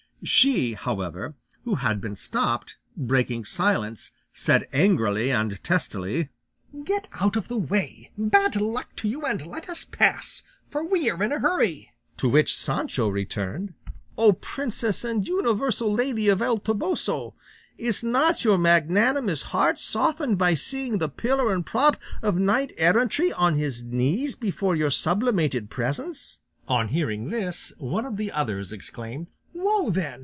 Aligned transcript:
She, 0.23 0.73
however, 0.75 1.33
who 1.63 1.73
had 1.73 1.99
been 1.99 2.15
stopped, 2.15 2.75
breaking 2.95 3.43
silence, 3.45 4.11
said 4.31 4.67
angrily 4.71 5.31
and 5.31 5.51
testily, 5.63 6.29
"Get 6.83 7.07
out 7.13 7.35
of 7.35 7.47
the 7.47 7.57
way, 7.57 8.11
bad 8.15 8.55
luck 8.55 8.95
to 8.97 9.07
you, 9.09 9.23
and 9.25 9.43
let 9.47 9.67
us 9.67 9.83
pass, 9.83 10.43
for 10.69 10.83
we 10.87 11.09
are 11.09 11.23
in 11.23 11.31
a 11.31 11.39
hurry." 11.39 11.93
To 12.17 12.29
which 12.29 12.55
Sancho 12.55 13.09
returned, 13.09 13.73
"Oh, 14.15 14.33
princess 14.33 15.03
and 15.03 15.27
universal 15.27 15.91
lady 15.91 16.29
of 16.29 16.39
El 16.39 16.59
Toboso, 16.59 17.33
is 17.79 18.03
not 18.03 18.43
your 18.43 18.59
magnanimous 18.59 19.41
heart 19.49 19.79
softened 19.79 20.37
by 20.37 20.53
seeing 20.53 20.99
the 20.99 21.09
pillar 21.09 21.51
and 21.51 21.65
prop 21.65 21.97
of 22.21 22.37
knight 22.37 22.73
errantry 22.77 23.33
on 23.33 23.55
his 23.57 23.81
knees 23.81 24.35
before 24.35 24.75
your 24.75 24.91
sublimated 24.91 25.71
presence?" 25.71 26.37
On 26.67 26.89
hearing 26.89 27.31
this, 27.31 27.73
one 27.79 28.05
of 28.05 28.17
the 28.17 28.31
others 28.31 28.71
exclaimed, 28.71 29.25
"Woa 29.53 29.91
then! 29.91 30.19